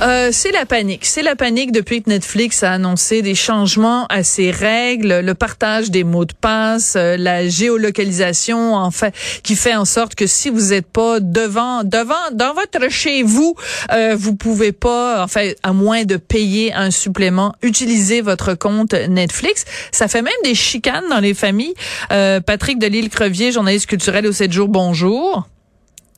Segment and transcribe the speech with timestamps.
[0.00, 1.04] euh, c'est la panique.
[1.04, 5.90] C'est la panique depuis que Netflix a annoncé des changements à ses règles, le partage
[5.90, 10.50] des mots de passe, euh, la géolocalisation, en fait, qui fait en sorte que si
[10.50, 13.54] vous n'êtes pas devant, devant, dans votre chez vous,
[13.92, 18.94] euh, vous pouvez pas, en fait, à moins de payer un supplément, utiliser votre compte
[18.94, 19.64] Netflix.
[19.92, 21.74] Ça fait même des chicanes dans les familles.
[22.12, 25.46] Euh, Patrick Delisle-Crevier, journaliste culturel au 7 jours, bonjour.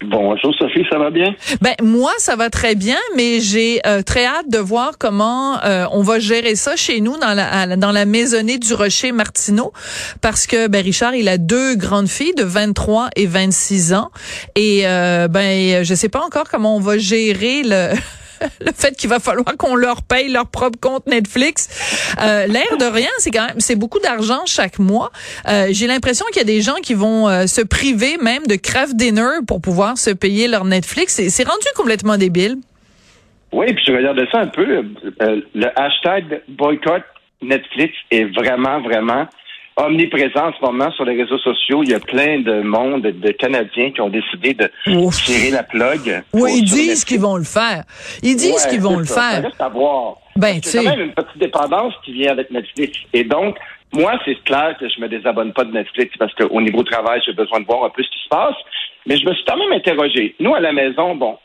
[0.06, 1.34] Bonjour Sophie, ça va bien?
[1.62, 5.86] Ben moi ça va très bien, mais j'ai euh, très hâte de voir comment euh,
[5.92, 9.72] on va gérer ça chez nous dans la dans la maisonnée du Rocher Martineau
[10.20, 14.10] parce que ben Richard il a deux grandes filles de 23 et 26 ans
[14.56, 17.94] et euh, ben je sais pas encore comment on va gérer le
[18.60, 22.14] le fait qu'il va falloir qu'on leur paye leur propre compte Netflix.
[22.20, 25.10] Euh, L'air de rien, c'est quand même beaucoup d'argent chaque mois.
[25.48, 28.56] Euh, J'ai l'impression qu'il y a des gens qui vont euh, se priver même de
[28.56, 31.20] craft dinner pour pouvoir se payer leur Netflix.
[31.28, 32.56] C'est rendu complètement débile.
[33.52, 34.64] Oui, puis je regarde ça un peu.
[35.54, 37.02] Le hashtag boycott
[37.42, 39.26] Netflix est vraiment, vraiment
[39.76, 41.82] omniprésent en ce moment sur les réseaux sociaux.
[41.82, 44.70] Il y a plein de monde, de Canadiens qui ont décidé de
[45.10, 46.22] tirer la plug.
[46.32, 47.84] Oui, ils disent qu'ils vont le faire.
[48.22, 49.16] Ils disent qu'ils vont le faire.
[49.16, 50.16] Ça reste à voir.
[50.36, 52.98] Ben, c'est quand même une petite dépendance qui vient avec Netflix.
[53.12, 53.56] Et donc,
[53.92, 57.32] moi, c'est clair que je me désabonne pas de Netflix parce qu'au niveau travail, j'ai
[57.32, 58.56] besoin de voir un peu ce qui se passe.
[59.06, 60.34] Mais je me suis quand même interrogé.
[60.40, 61.38] Nous, à la maison, bon,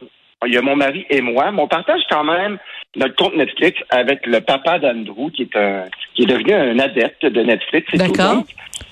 [0.45, 2.57] il y a mon mari et moi, mais on partage quand même
[2.95, 5.85] notre compte Netflix avec le papa d'Andrew, qui est un,
[6.19, 7.95] qui est devenu un adepte de Netflix.
[7.95, 8.43] D'accord.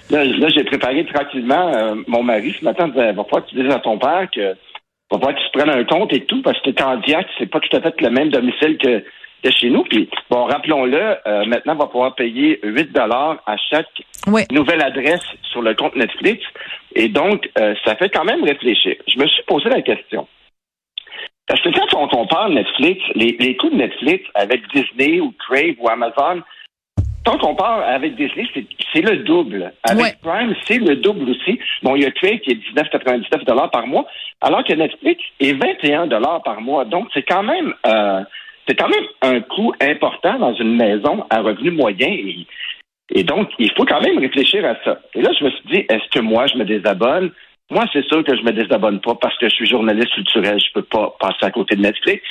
[0.10, 3.62] Là, là j'ai préparé tranquillement euh, mon mari ce matin, disait, va falloir que tu
[3.62, 4.56] dises à ton père que
[5.12, 7.60] va falloir que tu prennes un compte et tout, parce que quand Diac, c'est pas
[7.60, 9.04] tout à fait le même domicile que
[9.44, 9.84] de chez nous.
[9.84, 13.88] Puis, bon, rappelons-le, euh, maintenant, on va pouvoir payer 8 dollars à chaque
[14.52, 16.44] nouvelle adresse sur le compte Netflix.
[16.96, 18.96] Et donc, euh, ça fait quand même réfléchir.
[19.08, 20.28] Je me suis posé la question.
[21.48, 25.76] Parce que quand on compare Netflix, les, les coûts de Netflix avec Disney ou Crave
[25.80, 26.42] ou Amazon,
[27.28, 28.48] quand on compare avec Disney,
[28.94, 29.74] c'est le double.
[29.84, 31.60] Avec Prime, c'est le double aussi.
[31.84, 34.06] Bon, il y a Crave qui est 19,99 par mois,
[34.40, 36.08] alors que Netflix est 21
[36.40, 36.86] par mois.
[36.86, 38.24] Donc, c'est quand même euh,
[38.68, 42.08] c'est quand même un coût important dans une maison à revenu moyen.
[42.08, 42.48] Et,
[43.10, 45.00] et donc, il faut quand même réfléchir à ça.
[45.14, 47.32] Et là, je me suis dit, est-ce que moi, je me désabonne?
[47.70, 50.74] Moi, c'est sûr que je me désabonne pas parce que je suis journaliste culturel, je
[50.74, 52.24] peux pas passer à côté de Netflix.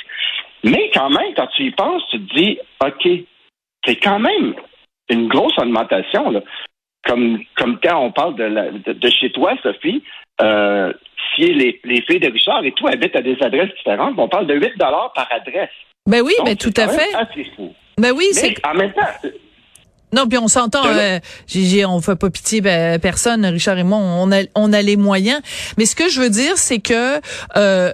[0.63, 3.07] Mais quand même, quand tu y penses, tu te dis, OK,
[3.85, 4.55] c'est quand même
[5.09, 6.29] une grosse augmentation.
[6.31, 6.41] Là.
[7.05, 10.03] Comme, comme quand on parle de, de, chez toi, Sophie,
[10.41, 10.91] euh,
[11.35, 14.47] si les, les filles de Richard et tout habitent à des adresses différentes, on parle
[14.47, 15.69] de 8 par adresse.
[16.05, 17.09] Ben oui, ben tout à fait.
[17.97, 18.53] Ben oui, c'est.
[18.65, 19.29] En même temps,
[20.13, 21.19] non, puis on s'entend, euh,
[21.87, 25.41] on fait pas pitié ben, personne, Richard et moi, on a, on a les moyens.
[25.77, 27.19] Mais ce que je veux dire, c'est que
[27.57, 27.91] euh,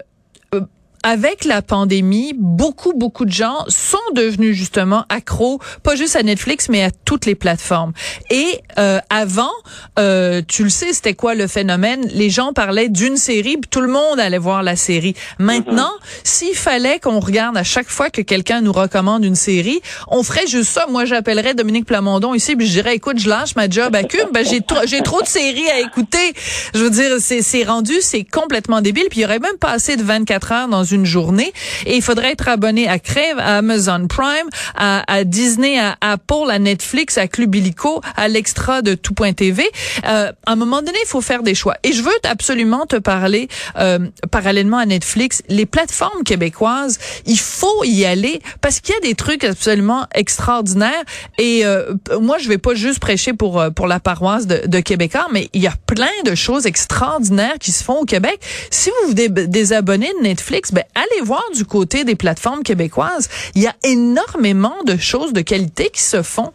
[1.03, 6.69] avec la pandémie, beaucoup, beaucoup de gens sont devenus justement accros, pas juste à Netflix,
[6.69, 7.91] mais à toutes les plateformes.
[8.30, 9.52] Et euh, avant,
[10.00, 12.08] euh, tu le sais, c'était quoi le phénomène?
[12.14, 15.14] Les gens parlaient d'une série, puis tout le monde allait voir la série.
[15.40, 16.19] Maintenant, mm-hmm.
[16.24, 20.47] s'il fallait qu'on regarde à chaque fois que quelqu'un nous recommande une série, on ferait
[20.47, 20.85] juste ça.
[20.90, 24.30] Moi, j'appellerais Dominique Plamondon ici, puis je dirais, écoute, je lâche ma job à Cube,
[24.34, 24.62] ben, j'ai
[25.02, 26.34] trop de séries à écouter.
[26.74, 29.08] Je veux dire, c'est rendu, c'est complètement débile.
[29.09, 31.53] Puis il y aurait même pas assez de 24 heures dans une journée.
[31.85, 36.59] Et il faudrait être abonné à Crave, à Amazon Prime, à, Disney, à Apple, à
[36.59, 39.63] Netflix, à Club Illico, à l'extra de tout.tv.
[40.05, 41.75] Euh, à un moment donné, il faut faire des choix.
[41.83, 43.99] Et je veux absolument te parler, euh,
[44.31, 49.15] parallèlement à Netflix, les plateformes québécoises, il faut y aller parce qu'il y a des
[49.15, 51.03] trucs absolument extraordinaires.
[51.37, 54.79] Et euh, moi, je vais pas juste prêcher pour euh, pour la paroisse de, de
[54.79, 58.39] Québécois, mais il y a plein de choses extraordinaires qui se font au Québec.
[58.69, 63.29] Si vous vous désabonnez de Netflix, ben allez voir du côté des plateformes québécoises.
[63.55, 66.51] Il y a énormément de choses de qualité qui se font.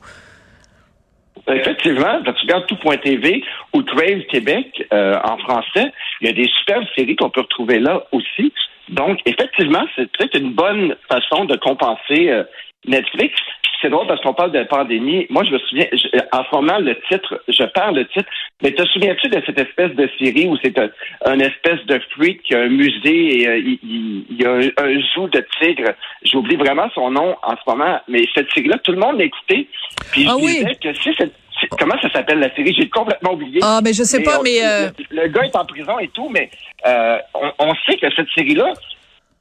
[1.48, 6.48] Effectivement, quand tu regardes tout.tv ou Crave Québec euh, en français, il y a des
[6.58, 8.52] superbes séries qu'on peut retrouver là aussi.
[8.90, 12.44] Donc, effectivement, c'est peut-être une bonne façon de compenser euh,
[12.86, 13.34] Netflix
[13.80, 15.26] c'est drôle parce qu'on parle de pandémie.
[15.30, 15.86] Moi, je me souviens,
[16.32, 18.28] en ce moment, le titre, je parle le titre,
[18.62, 22.54] mais te souviens-tu de cette espèce de série où c'est un, espèce de freak qui
[22.54, 25.92] a un musée et euh, il, y a un, zoo de tigres?
[26.24, 29.68] J'oublie vraiment son nom en ce moment, mais cette série-là, tout le monde l'a écouté.
[30.10, 31.34] Puis je ah disais que si cette
[31.76, 32.72] Comment ça s'appelle la série?
[32.72, 33.58] J'ai complètement oublié.
[33.64, 34.64] Ah, mais je sais pas, mais...
[34.64, 36.50] Euh, le, gars est en prison et tout, mais
[36.86, 38.72] euh, on, on, sait que cette série-là,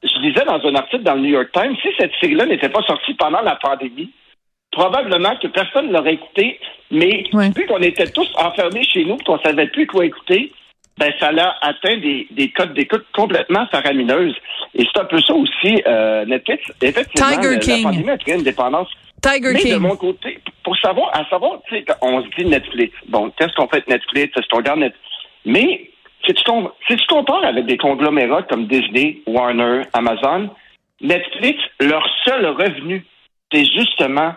[0.02, 2.82] je lisais dans un article dans le New York Times, si cette série-là n'était pas
[2.82, 4.10] sortie pendant la pandémie,
[4.70, 6.60] probablement que personne ne l'aurait écouté,
[6.90, 7.24] mais
[7.54, 10.52] vu qu'on était tous enfermés chez nous, qu'on savait plus quoi écouter,
[10.98, 14.34] ben ça a atteint des, des codes d'écoute complètement faramineuses.
[14.74, 16.64] Et c'est un peu ça aussi, euh, Netflix.
[16.82, 17.84] Effectivement, Tiger King.
[17.84, 18.88] la pandémie a créé une dépendance.
[19.22, 19.74] Tiger Mais King.
[19.74, 22.94] de mon côté, pour savoir, à savoir, tu sais, on se dit Netflix.
[23.08, 24.36] Bon, qu'est-ce qu'on fait de Netflix?
[24.36, 25.04] Est-ce qu'on regarde Netflix?
[25.44, 25.90] Mais
[26.28, 30.50] si tu, com- si tu compares avec des conglomérats comme Disney, Warner, Amazon,
[31.00, 33.04] Netflix, leur seul revenu,
[33.52, 34.34] c'est justement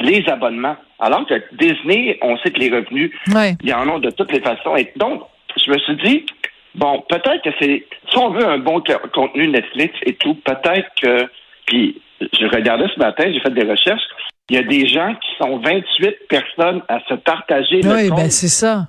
[0.00, 0.76] les abonnements.
[1.00, 3.54] Alors que Disney, on sait que les revenus, Ouais.
[3.62, 4.76] il y en a de toutes les façons.
[4.76, 5.22] Et donc,
[5.56, 6.26] je me suis dit,
[6.74, 10.88] bon, peut-être que c'est, si on veut un bon co- contenu Netflix et tout, peut-être
[11.00, 11.28] que,
[11.66, 14.02] puis je regardais ce matin, j'ai fait des recherches,
[14.48, 18.48] il y a des gens qui sont 28 personnes à se partager Oui, ben c'est
[18.48, 18.86] ça.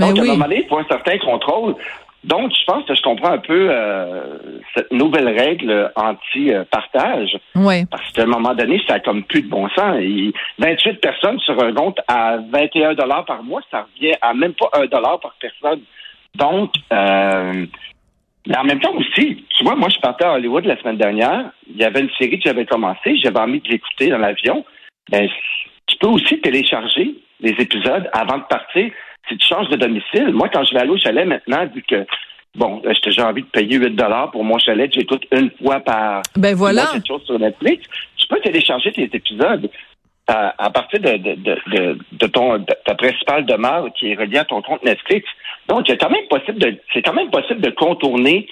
[0.00, 0.30] Donc, à un oui.
[0.30, 1.76] moment donné, il faut un certain contrôle.
[2.22, 4.36] Donc, je pense que je comprends un peu euh,
[4.74, 7.38] cette nouvelle règle anti-partage.
[7.54, 7.86] Ouais.
[7.90, 9.96] Parce qu'à un moment donné, ça a comme plus de bon sens.
[10.00, 14.52] Et 28 personnes sur un compte à 21 dollars par mois, ça revient à même
[14.52, 15.80] pas un dollar par personne.
[16.34, 17.66] Donc, euh,
[18.46, 21.50] mais en même temps aussi, tu vois, moi, je partais à Hollywood la semaine dernière.
[21.68, 23.16] Il y avait une série que j'avais commencé.
[23.16, 24.64] J'avais envie de l'écouter dans l'avion.
[25.10, 25.28] Ben,
[25.86, 28.90] tu peux aussi télécharger les épisodes avant de partir
[29.30, 30.30] si tu changes de domicile.
[30.32, 32.04] Moi, quand je vais aller au chalet maintenant, vu que,
[32.56, 35.80] bon, euh, j'ai envie de payer 8 dollars pour mon chalet, que j'écoute une fois
[35.80, 36.86] par Ben voilà.
[36.92, 37.86] quelque chose sur Netflix,
[38.16, 39.70] tu peux télécharger tes épisodes
[40.26, 44.14] à, à partir de, de, de, de, de ton de ta principale demeure qui est
[44.14, 45.28] reliée à ton compte Netflix.
[45.68, 48.48] Donc, c'est quand même possible de c'est quand même possible de contourner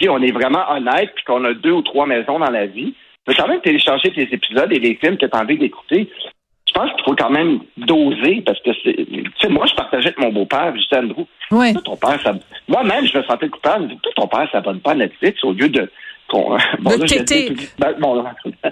[0.00, 2.94] si on est vraiment honnête puis qu'on a deux ou trois maisons dans la vie.
[3.24, 6.10] Tu peux quand même télécharger tes épisodes et les films que tu as envie d'écouter.
[6.74, 8.42] Je pense qu'il faut quand même doser?
[8.46, 8.94] Parce que c'est.
[8.94, 11.24] Tu sais, moi, je partageais avec mon beau-père, disais Andrew,
[11.72, 12.32] toi, ton père, ça...
[12.66, 13.88] moi-même, je me sentais coupable.
[14.02, 15.90] Toi, ton père s'abonne pas à Netflix au lieu de.
[16.30, 17.46] qu'on- De là, téter.
[17.54, 17.92] tout- ben,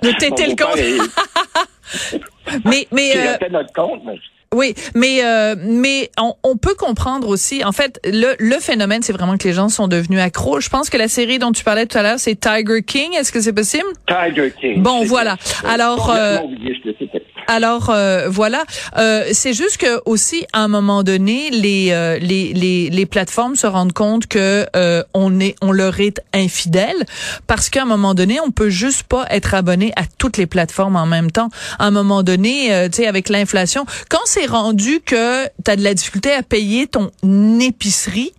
[0.02, 0.79] De téter le compte.
[0.79, 0.99] est-
[2.64, 4.03] Mais mais euh, notre compte.
[4.06, 4.19] mais-
[4.53, 7.64] Oui, mais euh, mais on, on peut comprendre aussi.
[7.64, 10.58] En fait, le, le phénomène, c'est vraiment que les gens sont devenus accros.
[10.61, 13.12] Je pense que la série dont tu parlais tout à l'heure, c'est Tiger King.
[13.14, 13.87] Est-ce que c'est possible?
[14.08, 14.82] Tiger King.
[14.82, 15.37] Bon, voilà.
[15.64, 17.09] Alors, euh, oublié c'était.
[17.50, 18.62] Alors euh, voilà,
[18.97, 23.56] euh, c'est juste que aussi à un moment donné, les euh, les, les les plateformes
[23.56, 27.05] se rendent compte que euh, on est on leur est infidèle
[27.49, 30.94] parce qu'à un moment donné, on peut juste pas être abonné à toutes les plateformes
[30.94, 31.49] en même temps.
[31.81, 35.94] À un moment donné, tu sais avec l'inflation, quand c'est rendu que tu de la
[35.94, 37.11] difficulté à payer ton
[37.58, 38.32] épicerie,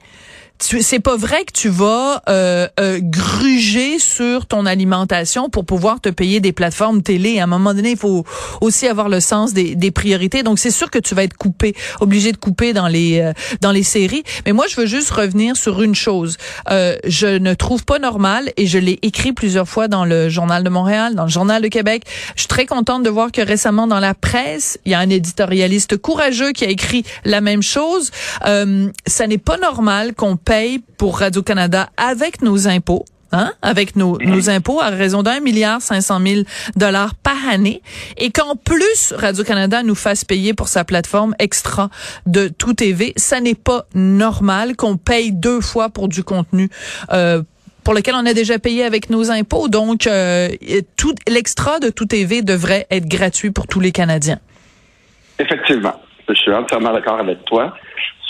[0.62, 6.10] c'est pas vrai que tu vas euh, euh, gruger sur ton alimentation pour pouvoir te
[6.10, 7.40] payer des plateformes télé.
[7.40, 8.26] À un moment donné, il faut
[8.62, 10.44] aussi avoir le sens des, des priorités.
[10.44, 13.72] Donc, c'est sûr que tu vas être coupé, obligé de couper dans les euh, dans
[13.72, 14.24] les séries.
[14.46, 16.38] Mais moi, je veux juste revenir sur une chose.
[16.70, 20.64] Euh, je ne trouve pas normal, et je l'ai écrit plusieurs fois dans le Journal
[20.64, 22.04] de Montréal, dans le Journal de Québec.
[22.36, 25.10] Je suis très contente de voir que récemment, dans la presse, il y a un
[25.10, 28.12] éditorialiste courageux qui a écrit la même chose.
[28.46, 33.06] Euh, ça n'est pas normal qu'on paye pour Radio-Canada avec nos impôts.
[33.32, 36.44] Hein, avec nos, nos impôts à raison d'un milliard cinq cent mille
[36.76, 37.82] dollars par année
[38.18, 41.90] et qu'en plus Radio-Canada nous fasse payer pour sa plateforme extra
[42.26, 46.68] de tout TV, ça n'est pas normal qu'on paye deux fois pour du contenu
[47.14, 47.42] euh,
[47.86, 49.70] pour lequel on a déjà payé avec nos impôts.
[49.70, 50.50] Donc, euh,
[50.98, 54.40] tout l'extra de tout TV devrait être gratuit pour tous les Canadiens.
[55.40, 55.96] Effectivement.
[56.28, 57.74] Je suis entièrement d'accord avec toi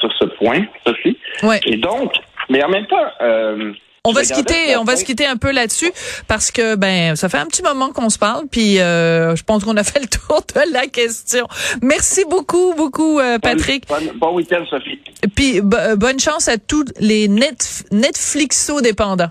[0.01, 1.17] sur ce point, Sophie.
[1.43, 1.61] Ouais.
[1.65, 2.11] Et donc,
[2.49, 3.71] mais en même temps, euh,
[4.03, 5.91] On va se quitter, on va se quitter un peu là-dessus
[6.27, 9.63] parce que ben ça fait un petit moment qu'on se parle puis euh, je pense
[9.63, 11.47] qu'on a fait le tour de la question.
[11.83, 13.87] Merci beaucoup beaucoup euh, Patrick.
[13.87, 14.99] Bon, bon week-end, Sophie.
[15.35, 19.29] Puis bo- bonne chance à tous les net Netflixo dépendants.